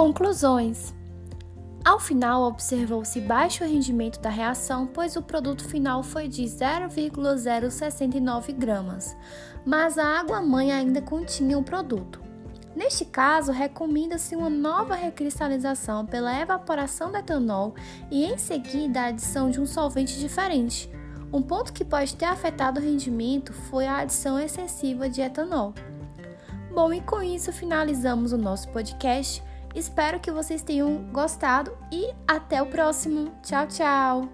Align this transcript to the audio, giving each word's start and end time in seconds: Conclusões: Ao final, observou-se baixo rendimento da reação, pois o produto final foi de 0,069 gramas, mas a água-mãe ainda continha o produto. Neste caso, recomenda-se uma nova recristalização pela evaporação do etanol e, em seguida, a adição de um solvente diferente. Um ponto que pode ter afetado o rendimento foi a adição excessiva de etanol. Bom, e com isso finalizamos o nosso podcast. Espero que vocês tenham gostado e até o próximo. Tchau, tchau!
Conclusões: 0.00 0.94
Ao 1.84 2.00
final, 2.00 2.44
observou-se 2.44 3.20
baixo 3.20 3.64
rendimento 3.64 4.18
da 4.18 4.30
reação, 4.30 4.86
pois 4.86 5.14
o 5.14 5.20
produto 5.20 5.62
final 5.62 6.02
foi 6.02 6.26
de 6.26 6.42
0,069 6.48 8.54
gramas, 8.54 9.14
mas 9.62 9.98
a 9.98 10.18
água-mãe 10.18 10.72
ainda 10.72 11.02
continha 11.02 11.58
o 11.58 11.62
produto. 11.62 12.18
Neste 12.74 13.04
caso, 13.04 13.52
recomenda-se 13.52 14.34
uma 14.34 14.48
nova 14.48 14.94
recristalização 14.94 16.06
pela 16.06 16.40
evaporação 16.40 17.10
do 17.10 17.18
etanol 17.18 17.74
e, 18.10 18.24
em 18.24 18.38
seguida, 18.38 19.02
a 19.02 19.08
adição 19.08 19.50
de 19.50 19.60
um 19.60 19.66
solvente 19.66 20.18
diferente. 20.18 20.90
Um 21.30 21.42
ponto 21.42 21.74
que 21.74 21.84
pode 21.84 22.16
ter 22.16 22.24
afetado 22.24 22.80
o 22.80 22.82
rendimento 22.82 23.52
foi 23.52 23.86
a 23.86 23.98
adição 23.98 24.40
excessiva 24.40 25.10
de 25.10 25.20
etanol. 25.20 25.74
Bom, 26.74 26.90
e 26.90 27.02
com 27.02 27.22
isso 27.22 27.52
finalizamos 27.52 28.32
o 28.32 28.38
nosso 28.38 28.66
podcast. 28.70 29.49
Espero 29.74 30.20
que 30.20 30.30
vocês 30.30 30.62
tenham 30.62 31.04
gostado 31.12 31.76
e 31.92 32.12
até 32.26 32.60
o 32.60 32.66
próximo. 32.66 33.32
Tchau, 33.42 33.66
tchau! 33.66 34.28